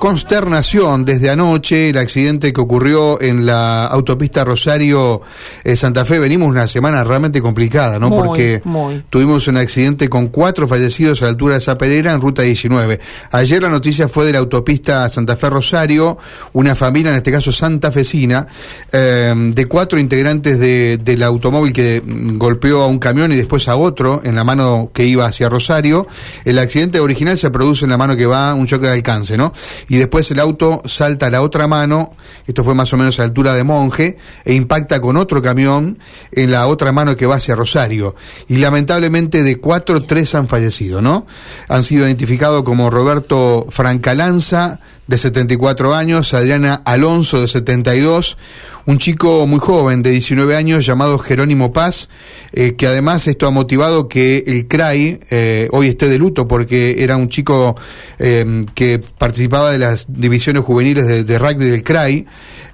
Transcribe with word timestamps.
Consternación 0.00 1.04
desde 1.04 1.28
anoche, 1.28 1.90
el 1.90 1.98
accidente 1.98 2.52
que 2.52 2.60
ocurrió 2.60 3.20
en 3.20 3.44
la 3.44 3.84
autopista 3.86 4.44
Rosario-Santa 4.44 6.04
Fe. 6.04 6.20
Venimos 6.20 6.46
una 6.46 6.68
semana 6.68 7.02
realmente 7.02 7.42
complicada, 7.42 7.98
¿no? 7.98 8.08
Porque 8.08 8.62
tuvimos 9.10 9.48
un 9.48 9.56
accidente 9.56 10.08
con 10.08 10.28
cuatro 10.28 10.68
fallecidos 10.68 11.20
a 11.20 11.24
la 11.24 11.30
altura 11.30 11.56
de 11.56 11.62
Zaperera 11.62 12.12
en 12.12 12.20
ruta 12.20 12.42
19. 12.42 13.00
Ayer 13.32 13.60
la 13.60 13.70
noticia 13.70 14.08
fue 14.08 14.24
de 14.26 14.34
la 14.34 14.38
autopista 14.38 15.08
Santa 15.08 15.34
Fe-Rosario, 15.36 16.16
una 16.52 16.76
familia, 16.76 17.10
en 17.10 17.16
este 17.16 17.32
caso 17.32 17.50
santafesina, 17.50 18.46
eh, 18.92 19.34
de 19.52 19.66
cuatro 19.66 19.98
integrantes 19.98 20.60
del 20.60 21.22
automóvil 21.24 21.72
que 21.72 22.00
golpeó 22.04 22.82
a 22.82 22.86
un 22.86 23.00
camión 23.00 23.32
y 23.32 23.36
después 23.36 23.66
a 23.66 23.74
otro 23.74 24.20
en 24.22 24.36
la 24.36 24.44
mano 24.44 24.92
que 24.94 25.04
iba 25.04 25.26
hacia 25.26 25.48
Rosario. 25.48 26.06
El 26.44 26.60
accidente 26.60 27.00
original 27.00 27.36
se 27.36 27.50
produce 27.50 27.84
en 27.84 27.90
la 27.90 27.96
mano 27.96 28.16
que 28.16 28.26
va 28.26 28.54
un 28.54 28.68
choque 28.68 28.86
de 28.86 28.92
alcance, 28.92 29.36
¿no? 29.36 29.52
Y 29.88 29.96
después 29.96 30.30
el 30.30 30.38
auto 30.38 30.82
salta 30.84 31.26
a 31.26 31.30
la 31.30 31.42
otra 31.42 31.66
mano, 31.66 32.12
esto 32.46 32.62
fue 32.62 32.74
más 32.74 32.92
o 32.92 32.96
menos 32.96 33.18
a 33.18 33.22
la 33.22 33.28
altura 33.28 33.54
de 33.54 33.64
Monje, 33.64 34.18
e 34.44 34.54
impacta 34.54 35.00
con 35.00 35.16
otro 35.16 35.42
camión 35.42 35.98
en 36.30 36.50
la 36.50 36.66
otra 36.66 36.92
mano 36.92 37.16
que 37.16 37.26
va 37.26 37.36
hacia 37.36 37.56
Rosario. 37.56 38.14
Y 38.48 38.58
lamentablemente 38.58 39.42
de 39.42 39.58
cuatro, 39.58 40.04
tres 40.04 40.34
han 40.34 40.46
fallecido, 40.46 41.00
¿no? 41.00 41.26
Han 41.68 41.82
sido 41.82 42.06
identificados 42.06 42.62
como 42.62 42.90
Roberto 42.90 43.66
Francalanza, 43.70 44.80
de 45.08 45.16
74 45.16 45.94
años, 45.94 46.34
Adriana 46.34 46.82
Alonso, 46.84 47.40
de 47.40 47.48
72, 47.48 48.36
un 48.84 48.98
chico 48.98 49.46
muy 49.46 49.58
joven, 49.58 50.02
de 50.02 50.10
19 50.10 50.54
años, 50.54 50.84
llamado 50.84 51.18
Jerónimo 51.18 51.72
Paz, 51.72 52.10
eh, 52.52 52.74
que 52.76 52.86
además 52.86 53.26
esto 53.26 53.46
ha 53.46 53.50
motivado 53.50 54.06
que 54.06 54.44
el 54.46 54.68
CRAI 54.68 55.20
eh, 55.30 55.68
hoy 55.72 55.88
esté 55.88 56.08
de 56.08 56.18
luto, 56.18 56.46
porque 56.46 57.02
era 57.02 57.16
un 57.16 57.28
chico 57.30 57.74
eh, 58.18 58.62
que 58.74 59.00
participaba 59.16 59.72
de 59.72 59.78
las 59.78 60.06
divisiones 60.08 60.62
juveniles 60.62 61.06
de, 61.06 61.24
de 61.24 61.38
rugby 61.38 61.64
del 61.64 61.82
CRAI, 61.82 62.26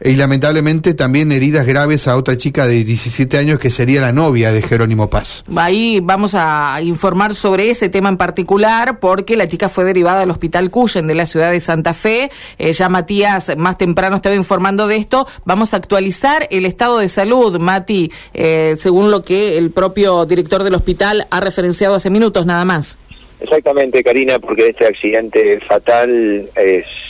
y 0.04 0.16
lamentablemente 0.16 0.92
también 0.92 1.33
heridas 1.33 1.66
graves 1.66 2.06
a 2.06 2.16
otra 2.16 2.36
chica 2.36 2.66
de 2.66 2.84
17 2.84 3.38
años 3.38 3.58
que 3.58 3.70
sería 3.70 4.02
la 4.02 4.12
novia 4.12 4.52
de 4.52 4.61
Jerónimo 4.61 5.08
Paz. 5.08 5.44
Ahí 5.56 6.00
vamos 6.00 6.34
a 6.34 6.78
informar 6.83 7.34
sobre 7.34 7.70
ese 7.70 7.88
tema 7.88 8.11
en 8.11 8.19
particular, 8.19 9.00
porque 9.00 9.36
la 9.36 9.48
chica 9.48 9.69
fue 9.69 9.84
derivada 9.84 10.22
al 10.22 10.30
Hospital 10.30 10.70
Cuyen 10.70 11.06
de 11.06 11.14
la 11.14 11.24
ciudad 11.24 11.50
de 11.50 11.61
Santa 11.61 11.94
Fe 11.94 12.30
eh, 12.58 12.72
ya 12.72 12.88
Matías 12.88 13.56
más 13.56 13.78
temprano 13.78 14.16
estaba 14.16 14.34
informando 14.34 14.86
de 14.86 14.96
esto. 14.96 15.27
Vamos 15.44 15.72
a 15.72 15.78
actualizar 15.78 16.46
el 16.50 16.66
estado 16.66 16.98
de 16.98 17.08
salud, 17.08 17.58
Mati, 17.58 18.12
eh, 18.34 18.74
según 18.77 19.11
lo 19.11 19.24
que 19.24 19.56
el 19.56 19.70
propio 19.70 20.27
director 20.27 20.64
del 20.64 20.74
hospital 20.74 21.27
ha 21.30 21.41
referenciado 21.41 21.94
hace 21.94 22.11
minutos 22.11 22.44
nada 22.44 22.64
más. 22.64 22.98
Exactamente, 23.40 24.02
Karina, 24.02 24.38
porque 24.38 24.68
este 24.68 24.86
accidente 24.86 25.60
fatal 25.60 26.48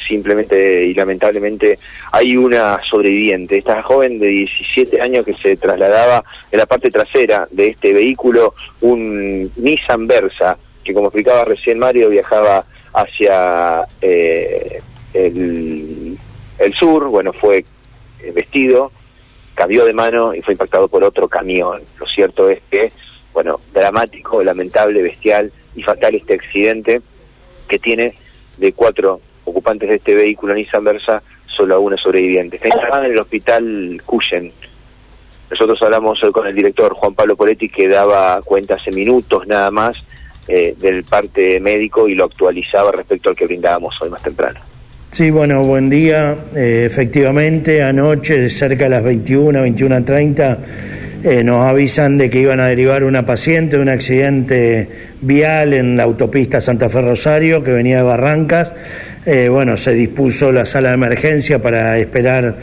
simplemente 0.06 0.86
y 0.86 0.94
lamentablemente 0.94 1.78
hay 2.12 2.36
una 2.36 2.80
sobreviviente. 2.89 3.58
Esta 3.58 3.83
joven 3.83 4.19
de 4.19 4.28
17 4.28 5.00
años 5.00 5.25
que 5.25 5.34
se 5.34 5.56
trasladaba 5.56 6.25
en 6.50 6.58
la 6.58 6.67
parte 6.67 6.91
trasera 6.91 7.47
de 7.50 7.69
este 7.69 7.92
vehículo, 7.92 8.55
un 8.80 9.50
Nissan 9.56 10.06
Versa, 10.06 10.58
que 10.83 10.92
como 10.92 11.08
explicaba 11.08 11.45
recién 11.45 11.78
Mario, 11.78 12.11
viajaba 12.11 12.64
hacia 12.92 13.84
eh, 14.00 14.80
el, 15.14 16.19
sur, 16.78 17.08
bueno, 17.08 17.33
fue 17.33 17.64
vestido, 18.33 18.92
cambió 19.55 19.84
de 19.84 19.92
mano 19.92 20.34
y 20.34 20.42
fue 20.42 20.55
impactado 20.55 20.89
por 20.89 21.02
otro 21.05 21.28
camión. 21.28 21.83
Lo 21.98 22.06
cierto 22.06 22.48
es 22.48 22.61
que, 22.70 22.92
bueno, 23.33 23.61
dramático, 23.72 24.42
lamentable, 24.42 25.02
bestial 25.02 25.52
y 25.75 25.83
fatal 25.83 26.14
este 26.14 26.34
accidente 26.34 27.00
que 27.69 27.78
tiene 27.78 28.14
de 28.58 28.72
cuatro 28.72 29.20
ocupantes 29.44 29.89
de 29.89 29.97
este 29.97 30.14
vehículo 30.14 30.55
Nissan 30.55 30.84
Versa, 30.84 31.22
solo 31.47 31.77
a 31.77 31.78
una 31.78 31.97
sobreviviente. 31.97 32.56
Está 32.62 33.05
en 33.05 33.12
el 33.12 33.19
hospital 33.19 34.02
Cuyen. 34.05 34.52
Nosotros 35.50 35.78
hablamos 35.83 36.22
hoy 36.22 36.33
con 36.33 36.47
el 36.47 36.55
director 36.55 36.95
Juan 36.95 37.14
Pablo 37.14 37.36
Poletti 37.36 37.69
que 37.69 37.86
daba 37.86 38.40
cuenta 38.42 38.74
hace 38.74 38.90
minutos 38.90 39.46
nada 39.46 39.70
más 39.70 40.02
eh, 40.48 40.74
del 40.79 41.05
parte 41.05 41.61
médico 41.61 42.08
y 42.08 42.14
lo 42.14 42.24
actualizaba 42.24 42.92
respecto 42.92 43.30
al 43.30 43.36
que 43.36 43.46
brindábamos 43.46 43.95
hoy 44.01 44.11
más 44.11 44.23
temprano. 44.23 44.61
Sí, 45.14 45.30
bueno, 45.30 45.63
buen 45.63 45.89
día. 45.89 46.36
Eh, 46.57 46.84
efectivamente, 46.86 47.83
anoche, 47.83 48.51
cerca 48.51 48.84
de 48.84 48.90
las 48.90 49.05
21, 49.05 49.64
21.30, 49.64 50.58
eh, 51.24 51.42
nos 51.42 51.67
avisan 51.67 52.18
de 52.18 52.30
que 52.30 52.39
iban 52.39 52.61
a 52.61 52.67
derivar 52.67 53.02
una 53.02 53.27
paciente 53.27 53.77
de 53.77 53.83
un 53.83 53.89
accidente 53.89 54.89
vial 55.23 55.73
en 55.73 55.96
la 55.96 56.05
autopista 56.05 56.61
Santa 56.61 56.89
Fe 56.89 57.01
Rosario, 57.01 57.64
que 57.64 57.73
venía 57.73 57.96
de 57.96 58.02
Barrancas. 58.05 58.73
Eh, 59.27 59.48
bueno, 59.48 59.77
se 59.77 59.95
dispuso 59.95 60.52
la 60.52 60.67
sala 60.67 60.90
de 60.90 60.95
emergencia 60.95 61.61
para 61.61 61.98
esperar 61.98 62.57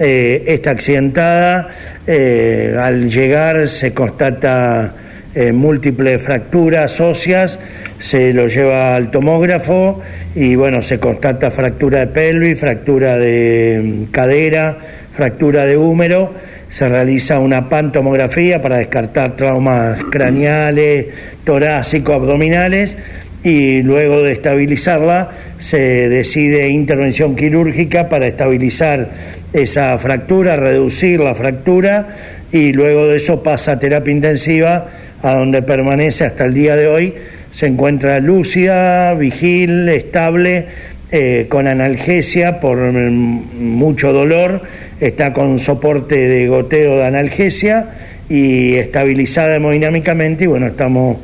esta 0.00 0.70
accidentada. 0.70 1.68
al 2.06 3.08
llegar 3.08 3.68
se 3.68 3.94
constata 3.94 4.94
eh, 5.34 5.52
múltiples 5.52 6.20
fracturas 6.20 7.00
óseas, 7.00 7.60
se 8.00 8.32
lo 8.32 8.48
lleva 8.48 8.96
al 8.96 9.10
tomógrafo 9.10 10.00
y 10.34 10.56
bueno, 10.56 10.82
se 10.82 10.98
constata 10.98 11.50
fractura 11.50 12.00
de 12.00 12.06
pelvis, 12.08 12.58
fractura 12.58 13.18
de 13.18 13.80
mm, 13.84 14.04
cadera, 14.10 14.78
fractura 15.18 15.66
de 15.66 15.76
húmero, 15.76 16.32
se 16.68 16.88
realiza 16.88 17.40
una 17.40 17.68
pantomografía 17.68 18.62
para 18.62 18.76
descartar 18.76 19.34
traumas 19.34 20.00
craneales, 20.12 21.08
torácico, 21.42 22.12
abdominales 22.12 22.96
y 23.42 23.82
luego 23.82 24.22
de 24.22 24.30
estabilizarla 24.30 25.32
se 25.58 26.08
decide 26.08 26.68
intervención 26.68 27.34
quirúrgica 27.34 28.08
para 28.08 28.28
estabilizar 28.28 29.10
esa 29.52 29.98
fractura, 29.98 30.54
reducir 30.54 31.18
la 31.18 31.34
fractura 31.34 32.10
y 32.52 32.72
luego 32.72 33.08
de 33.08 33.16
eso 33.16 33.42
pasa 33.42 33.72
a 33.72 33.78
terapia 33.80 34.12
intensiva 34.12 34.86
a 35.20 35.34
donde 35.34 35.62
permanece 35.62 36.26
hasta 36.26 36.44
el 36.44 36.54
día 36.54 36.76
de 36.76 36.86
hoy. 36.86 37.14
Se 37.50 37.66
encuentra 37.66 38.20
lúcida, 38.20 39.14
vigil, 39.14 39.88
estable, 39.88 40.68
eh, 41.10 41.46
con 41.48 41.66
analgesia 41.66 42.60
por 42.60 42.76
mucho 42.78 44.12
dolor, 44.12 44.62
está 45.00 45.32
con 45.32 45.58
soporte 45.58 46.16
de 46.28 46.48
goteo 46.48 46.96
de 46.96 47.06
analgesia 47.06 47.90
y 48.28 48.74
estabilizada 48.74 49.56
hemodinámicamente 49.56 50.44
y 50.44 50.46
bueno, 50.48 50.66
estamos 50.66 51.16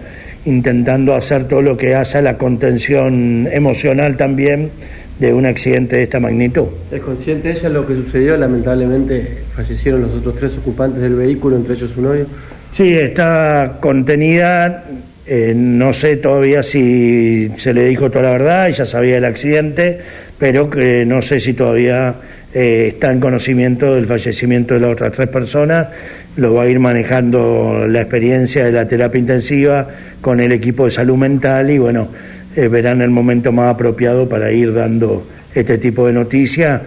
intentando 0.47 1.15
hacer 1.15 1.49
todo 1.49 1.63
lo 1.63 1.77
que 1.77 1.95
hace 1.95 2.19
a 2.19 2.23
la 2.23 2.39
contención 2.39 3.49
emocional 3.53 4.17
también 4.17 4.71
de 5.19 5.33
un 5.33 5.47
accidente 5.47 5.97
de 5.97 6.03
esta 6.05 6.19
magnitud. 6.19 6.69
¿Es 6.91 7.01
consciente 7.01 7.51
ella 7.51 7.69
lo 7.69 7.87
que 7.87 7.95
sucedió? 7.95 8.37
Lamentablemente 8.37 9.45
fallecieron 9.55 10.03
los 10.03 10.15
otros 10.15 10.35
tres 10.37 10.57
ocupantes 10.57 11.03
del 11.03 11.15
vehículo, 11.15 11.57
entre 11.57 11.75
ellos 11.75 11.91
su 11.91 12.03
novio. 12.03 12.27
Sí, 12.73 12.95
está 12.95 13.79
contenida. 13.81 14.85
Eh, 15.27 15.55
no 15.57 15.93
sé 15.93 16.17
todavía 16.17 16.63
si 16.63 17.51
se 17.57 17.73
le 17.73 17.87
dijo 17.87 18.11
toda 18.11 18.25
la 18.25 18.31
verdad, 18.33 18.69
ella 18.69 18.85
sabía 18.85 19.15
del 19.15 19.25
accidente, 19.25 19.99
pero 20.39 20.69
que 20.69 21.07
no 21.07 21.23
sé 21.23 21.41
si 21.41 21.55
todavía 21.55 22.17
eh, 22.53 22.89
está 22.95 23.11
en 23.11 23.19
conocimiento 23.19 23.95
del 23.95 24.07
fallecimiento 24.07 24.75
de 24.75 24.81
las 24.81 24.93
otras 24.93 25.13
tres 25.13 25.29
personas. 25.29 25.89
Lo 26.37 26.55
va 26.55 26.63
a 26.63 26.69
ir 26.69 26.79
manejando 26.79 27.87
la 27.89 28.03
experiencia 28.03 28.65
de 28.65 28.73
la 28.73 28.87
terapia 28.87 29.19
intensiva 29.19 29.89
con 30.21 30.39
el 30.41 30.53
equipo 30.53 30.85
de 30.85 30.93
salud 30.93 31.17
mental 31.17 31.71
y 31.71 31.79
bueno, 31.79 32.09
eh, 32.55 32.69
verán 32.69 33.03
el 33.03 33.11
momento 33.11 33.51
más 33.51 33.75
apropiado 33.75 34.29
para 34.29 34.53
ir 34.53 34.73
dando 34.73 35.27
este 35.53 35.79
tipo 35.79 36.07
de 36.07 36.13
noticias. 36.13 36.83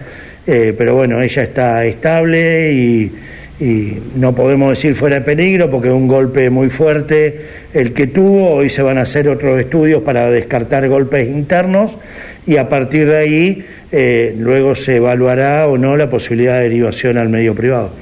Eh, 0.46 0.74
pero 0.76 0.94
bueno, 0.94 1.20
ella 1.20 1.42
está 1.42 1.84
estable 1.84 2.72
y, 2.72 3.12
no 3.60 4.36
podemos 4.36 4.70
decir 4.70 4.94
fuera 4.94 5.16
de 5.16 5.22
peligro 5.22 5.68
porque 5.68 5.88
es 5.88 5.94
un 5.94 6.06
golpe 6.06 6.48
muy 6.48 6.68
fuerte 6.68 7.40
el 7.74 7.92
que 7.92 8.06
tuvo. 8.06 8.50
Hoy 8.50 8.70
se 8.70 8.82
van 8.82 8.98
a 8.98 9.02
hacer 9.02 9.28
otros 9.28 9.58
estudios 9.58 10.02
para 10.02 10.30
descartar 10.30 10.88
golpes 10.88 11.26
internos 11.26 11.98
y 12.46 12.56
a 12.56 12.68
partir 12.68 13.08
de 13.08 13.16
ahí 13.16 13.66
eh, 13.90 14.34
luego 14.38 14.74
se 14.74 14.96
evaluará 14.96 15.66
o 15.66 15.76
no 15.76 15.96
la 15.96 16.08
posibilidad 16.08 16.58
de 16.58 16.62
derivación 16.64 17.18
al 17.18 17.28
medio 17.28 17.54
privado. 17.54 17.92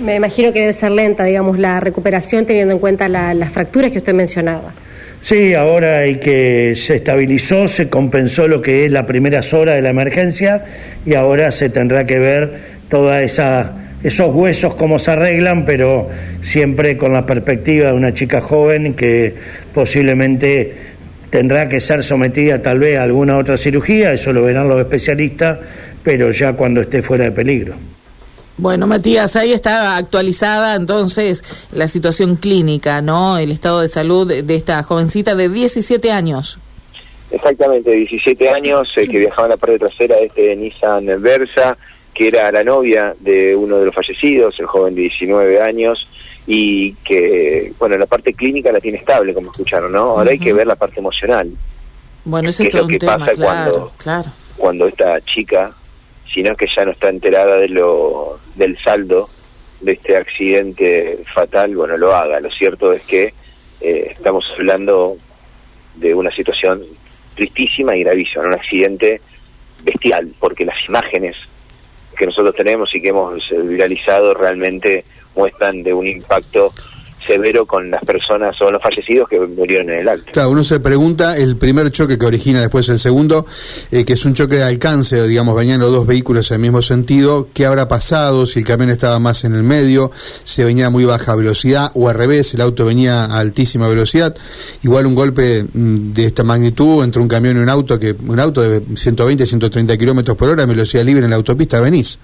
Me 0.00 0.16
imagino 0.16 0.52
que 0.52 0.60
debe 0.60 0.72
ser 0.72 0.90
lenta, 0.92 1.24
digamos, 1.24 1.58
la 1.58 1.78
recuperación 1.80 2.44
teniendo 2.44 2.74
en 2.74 2.80
cuenta 2.80 3.08
las 3.08 3.50
fracturas 3.50 3.92
que 3.92 3.98
usted 3.98 4.14
mencionaba. 4.14 4.74
Sí, 5.20 5.54
ahora 5.54 5.98
hay 5.98 6.16
que 6.16 6.74
se 6.76 6.96
estabilizó, 6.96 7.66
se 7.68 7.88
compensó 7.88 8.48
lo 8.48 8.60
que 8.60 8.86
es 8.86 8.92
la 8.92 9.06
primera 9.06 9.40
horas 9.52 9.74
de 9.74 9.82
la 9.82 9.90
emergencia 9.90 10.64
y 11.04 11.14
ahora 11.14 11.50
se 11.52 11.68
tendrá 11.68 12.06
que 12.06 12.18
ver 12.18 12.60
toda 12.88 13.22
esa 13.22 13.85
esos 14.02 14.34
huesos 14.34 14.74
cómo 14.74 14.98
se 14.98 15.12
arreglan, 15.12 15.64
pero 15.64 16.08
siempre 16.42 16.96
con 16.96 17.12
la 17.12 17.26
perspectiva 17.26 17.88
de 17.88 17.92
una 17.94 18.14
chica 18.14 18.40
joven 18.40 18.94
que 18.94 19.34
posiblemente 19.74 20.74
tendrá 21.30 21.68
que 21.68 21.80
ser 21.80 22.02
sometida 22.02 22.62
tal 22.62 22.78
vez 22.78 22.98
a 22.98 23.02
alguna 23.02 23.36
otra 23.38 23.56
cirugía, 23.58 24.12
eso 24.12 24.32
lo 24.32 24.42
verán 24.42 24.68
los 24.68 24.80
especialistas, 24.80 25.58
pero 26.02 26.30
ya 26.30 26.54
cuando 26.54 26.80
esté 26.80 27.02
fuera 27.02 27.24
de 27.24 27.32
peligro. 27.32 27.76
Bueno, 28.58 28.86
Matías, 28.86 29.36
ahí 29.36 29.52
está 29.52 29.96
actualizada 29.98 30.76
entonces 30.76 31.42
la 31.72 31.88
situación 31.88 32.36
clínica, 32.36 33.02
¿no? 33.02 33.36
El 33.36 33.52
estado 33.52 33.82
de 33.82 33.88
salud 33.88 34.26
de 34.26 34.54
esta 34.54 34.82
jovencita 34.82 35.34
de 35.34 35.50
17 35.50 36.10
años. 36.10 36.58
Exactamente, 37.30 37.90
17 37.90 38.48
años, 38.48 38.88
que 38.94 39.18
viajaba 39.18 39.44
en 39.44 39.50
la 39.50 39.56
parte 39.56 39.78
trasera 39.78 40.16
de 40.16 40.26
este 40.26 40.56
Nissan 40.56 41.04
Versa, 41.20 41.76
que 42.16 42.28
era 42.28 42.50
la 42.50 42.64
novia 42.64 43.14
de 43.20 43.54
uno 43.54 43.78
de 43.78 43.86
los 43.86 43.94
fallecidos, 43.94 44.58
el 44.58 44.64
joven 44.64 44.94
de 44.94 45.02
19 45.02 45.60
años, 45.60 46.08
y 46.46 46.94
que, 47.04 47.74
bueno, 47.78 47.98
la 47.98 48.06
parte 48.06 48.32
clínica 48.32 48.72
la 48.72 48.80
tiene 48.80 48.96
estable, 48.96 49.34
como 49.34 49.50
escucharon, 49.50 49.92
¿no? 49.92 50.00
Ahora 50.00 50.30
hay 50.30 50.38
que 50.38 50.54
ver 50.54 50.66
la 50.66 50.76
parte 50.76 51.00
emocional. 51.00 51.50
Bueno, 52.24 52.48
eso 52.48 52.62
es, 52.62 52.70
todo 52.70 52.82
lo 52.82 52.88
que 52.88 52.98
pasa 52.98 53.32
cuando, 53.36 53.92
claro. 53.98 54.30
cuando 54.56 54.86
esta 54.86 55.20
chica, 55.20 55.70
si 56.32 56.42
no 56.42 56.52
es 56.52 56.56
que 56.56 56.66
ya 56.74 56.86
no 56.86 56.92
está 56.92 57.10
enterada 57.10 57.58
de 57.58 57.68
lo 57.68 58.38
del 58.54 58.78
saldo 58.82 59.28
de 59.82 59.92
este 59.92 60.16
accidente 60.16 61.18
fatal, 61.34 61.76
bueno, 61.76 61.98
lo 61.98 62.14
haga. 62.14 62.40
Lo 62.40 62.50
cierto 62.50 62.92
es 62.92 63.02
que 63.02 63.34
eh, 63.82 64.12
estamos 64.12 64.46
hablando 64.56 65.18
de 65.96 66.14
una 66.14 66.30
situación 66.30 66.82
tristísima 67.34 67.94
y 67.94 68.04
gravísima, 68.04 68.46
un 68.46 68.54
accidente 68.54 69.20
bestial, 69.84 70.34
porque 70.40 70.64
las 70.64 70.78
imágenes 70.88 71.36
que 72.16 72.26
nosotros 72.26 72.54
tenemos 72.54 72.94
y 72.94 73.00
que 73.00 73.08
hemos 73.08 73.42
viralizado 73.50 74.34
realmente 74.34 75.04
muestran 75.34 75.82
de 75.82 75.92
un 75.92 76.06
impacto 76.06 76.72
severo 77.26 77.66
con 77.66 77.90
las 77.90 78.04
personas 78.04 78.60
o 78.60 78.70
los 78.70 78.82
fallecidos 78.82 79.28
que 79.28 79.38
murieron 79.40 79.90
en 79.90 80.00
el 80.00 80.08
acto. 80.08 80.32
Claro, 80.32 80.50
uno 80.50 80.64
se 80.64 80.80
pregunta 80.80 81.36
el 81.36 81.56
primer 81.56 81.90
choque 81.90 82.18
que 82.18 82.26
origina 82.26 82.60
después 82.60 82.88
el 82.88 82.98
segundo, 82.98 83.46
eh, 83.90 84.04
que 84.04 84.14
es 84.14 84.24
un 84.24 84.34
choque 84.34 84.56
de 84.56 84.62
alcance, 84.62 85.26
digamos, 85.26 85.56
venían 85.56 85.80
los 85.80 85.90
dos 85.90 86.06
vehículos 86.06 86.50
en 86.50 86.56
el 86.56 86.60
mismo 86.62 86.82
sentido, 86.82 87.48
¿qué 87.52 87.66
habrá 87.66 87.88
pasado 87.88 88.46
si 88.46 88.60
el 88.60 88.64
camión 88.64 88.90
estaba 88.90 89.18
más 89.18 89.44
en 89.44 89.54
el 89.54 89.62
medio, 89.62 90.10
se 90.44 90.64
venía 90.64 90.86
a 90.86 90.90
muy 90.90 91.04
baja 91.04 91.34
velocidad 91.34 91.90
o 91.94 92.08
al 92.08 92.14
revés, 92.14 92.54
el 92.54 92.60
auto 92.60 92.84
venía 92.84 93.24
a 93.24 93.38
altísima 93.38 93.88
velocidad? 93.88 94.34
Igual 94.82 95.06
un 95.06 95.14
golpe 95.14 95.64
mm, 95.64 96.12
de 96.12 96.24
esta 96.24 96.44
magnitud 96.44 97.02
entre 97.02 97.20
un 97.20 97.28
camión 97.28 97.56
y 97.56 97.60
un 97.60 97.68
auto, 97.68 97.98
que 97.98 98.12
un 98.12 98.40
auto 98.40 98.62
de 98.62 98.82
120, 98.96 99.46
130 99.46 99.96
kilómetros 99.96 100.36
por 100.36 100.48
hora, 100.48 100.66
velocidad 100.66 101.04
libre 101.04 101.24
en 101.24 101.30
la 101.30 101.36
autopista, 101.36 101.80
venís. 101.80 102.18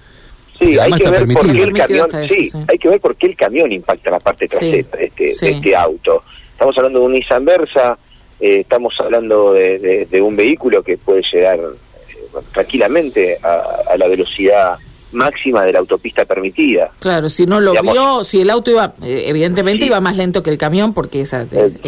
Sí, 0.59 0.77
hay 0.77 0.91
que 0.91 1.09
ver 1.09 1.27
por 1.27 1.51
qué 1.51 1.63
el 1.63 1.73
camión, 1.73 2.07
sí, 2.27 2.49
hay 2.67 2.77
que 2.77 2.89
ver 2.89 2.99
por 2.99 3.15
qué 3.15 3.27
el 3.27 3.35
camión 3.35 3.71
impacta 3.71 4.11
la 4.11 4.19
parte 4.19 4.47
trasera 4.47 4.97
de, 4.97 5.05
este, 5.05 5.49
este 5.49 5.75
auto. 5.75 6.23
Estamos 6.51 6.77
hablando 6.77 6.99
de 6.99 7.05
un 7.05 7.11
Nissan 7.13 7.43
Versa, 7.43 7.97
eh, 8.39 8.59
estamos 8.59 8.93
hablando 8.99 9.53
de, 9.53 10.21
un 10.21 10.35
vehículo 10.35 10.83
que 10.83 10.97
puede 10.97 11.21
llegar 11.31 11.59
eh, 11.59 12.39
tranquilamente 12.51 13.37
a, 13.41 13.95
la 13.97 14.07
velocidad 14.07 14.77
máxima 15.13 15.63
de 15.63 15.73
la 15.73 15.79
autopista 15.79 16.25
permitida. 16.25 16.91
Claro, 16.99 17.29
si 17.29 17.45
no 17.45 17.59
lo 17.59 17.73
vio, 17.81 18.23
si 18.23 18.41
el 18.41 18.49
auto 18.49 18.71
iba, 18.71 18.93
eh, 19.03 19.25
evidentemente 19.27 19.85
iba 19.85 19.99
más 19.99 20.17
lento 20.17 20.43
que 20.43 20.49
el 20.49 20.57
camión, 20.57 20.93
porque 20.93 21.21
esa 21.21 21.45
es, 21.51 21.79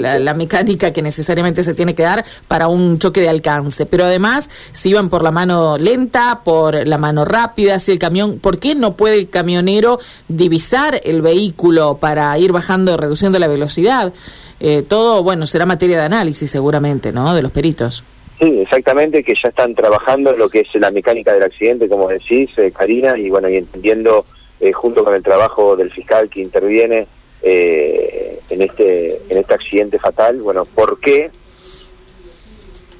la, 0.00 0.34
mecánica 0.34 0.92
que 0.92 1.02
necesariamente 1.02 1.62
se 1.62 1.74
tiene 1.74 1.94
que 1.94 2.02
dar 2.02 2.24
para 2.48 2.68
un 2.68 2.98
choque 2.98 3.20
de 3.20 3.28
alcance. 3.28 3.86
Pero 3.86 4.04
además, 4.04 4.50
si 4.72 4.90
iban 4.90 5.08
por 5.08 5.22
la 5.22 5.30
mano 5.30 5.78
lenta, 5.78 6.40
por 6.44 6.86
la 6.86 6.98
mano 6.98 7.24
rápida, 7.24 7.78
si 7.78 7.92
el 7.92 7.98
camión, 7.98 8.38
¿por 8.38 8.58
qué 8.58 8.74
no 8.74 8.96
puede 8.96 9.16
el 9.16 9.30
camionero 9.30 9.98
divisar 10.28 11.00
el 11.04 11.22
vehículo 11.22 11.98
para 11.98 12.36
ir 12.38 12.52
bajando, 12.52 12.96
reduciendo 12.96 13.38
la 13.38 13.48
velocidad? 13.48 14.12
Eh, 14.60 14.82
todo, 14.86 15.22
bueno, 15.22 15.46
será 15.46 15.64
materia 15.64 15.98
de 15.98 16.04
análisis 16.04 16.50
seguramente, 16.50 17.12
¿no? 17.12 17.34
De 17.34 17.42
los 17.42 17.50
peritos. 17.50 18.04
Sí, 18.40 18.60
exactamente, 18.60 19.22
que 19.22 19.34
ya 19.34 19.50
están 19.50 19.74
trabajando 19.74 20.30
en 20.30 20.38
lo 20.38 20.48
que 20.48 20.60
es 20.60 20.68
la 20.74 20.90
mecánica 20.90 21.34
del 21.34 21.42
accidente, 21.42 21.88
como 21.88 22.08
decís, 22.08 22.50
eh, 22.56 22.72
Karina, 22.72 23.18
y 23.18 23.28
bueno, 23.28 23.50
y 23.50 23.56
entendiendo 23.56 24.24
eh, 24.58 24.72
junto 24.72 25.04
con 25.04 25.14
el 25.14 25.22
trabajo 25.22 25.76
del 25.76 25.90
fiscal 25.90 26.30
que 26.30 26.40
interviene 26.40 27.06
eh, 27.42 28.40
en 28.48 28.62
este 28.62 29.20
en 29.28 29.38
este 29.38 29.54
accidente 29.54 29.98
fatal, 29.98 30.40
bueno, 30.40 30.64
¿por 30.64 30.98
qué 31.00 31.30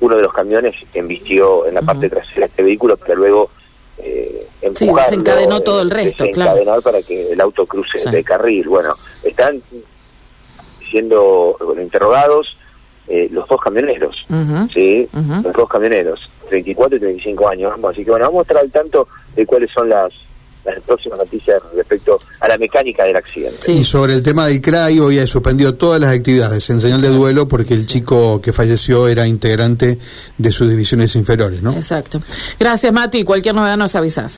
uno 0.00 0.16
de 0.16 0.22
los 0.22 0.32
camiones 0.32 0.75
embistió 0.94 1.66
en 1.66 1.75
la 1.75 1.82
parte 1.82 2.08
trasera 2.08 2.40
de 2.40 2.46
este 2.46 2.62
vehículo, 2.62 2.96
pero 2.96 3.16
luego 3.16 3.50
eh, 3.98 4.46
sí, 4.72 4.90
desencadenó 4.92 5.60
todo 5.60 5.82
el 5.82 5.90
resto, 5.90 6.26
claro. 6.32 6.81
para 6.82 7.02
que 7.02 7.32
el 7.32 7.40
auto 7.40 7.66
cruce 7.66 8.10
de 8.10 8.25
carril. 8.25 8.69
Bueno, 8.69 8.94
están 9.22 9.62
siendo 10.90 11.56
interrogados 11.81 12.56
eh, 13.08 13.29
los 13.31 13.49
dos 13.49 13.61
camioneros, 13.61 14.17
¿sí? 14.73 15.08
Los 15.12 15.52
dos 15.52 15.69
camioneros, 15.69 16.31
34 16.49 16.97
y 16.97 17.00
35 17.00 17.49
años 17.49 17.73
ambos. 17.75 17.93
Así 17.93 18.05
que 18.05 18.11
bueno, 18.11 18.26
vamos 18.26 18.41
a 18.41 18.43
estar 18.43 18.58
al 18.58 18.70
tanto 18.70 19.08
de 19.35 19.47
cuáles 19.47 19.70
son 19.73 19.88
las, 19.88 20.12
las 20.64 20.81
próximas 20.82 21.19
noticias 21.19 21.62
respecto 21.75 22.19
a 22.41 22.49
la 22.49 22.58
mecánica 22.58 23.05
del 23.05 23.17
accidente. 23.17 23.73
Y 23.73 23.85
sobre 23.85 24.14
el 24.14 24.23
tema 24.23 24.47
del 24.47 24.61
CRAI, 24.61 25.00
hoy 25.00 25.19
ha 25.19 25.26
suspendido 25.26 25.75
todas 25.75 26.00
las 26.00 26.14
actividades 26.14 26.69
en 26.70 26.81
señal 26.81 27.00
de 27.00 27.08
duelo 27.08 27.49
porque 27.49 27.75
el 27.75 27.87
chico 27.87 28.41
que 28.41 28.52
falleció 28.52 29.08
era 29.08 29.26
integrante 29.26 29.99
de 30.37 30.52
sus 30.52 30.69
divisiones 30.69 31.17
inferiores, 31.17 31.62
¿no? 31.62 31.73
Exacto. 31.73 32.20
Gracias, 32.58 32.93
Mati. 32.93 33.25
Cualquier 33.25 33.55
novedad 33.55 33.76
nos 33.76 33.94
avisas. 33.97 34.29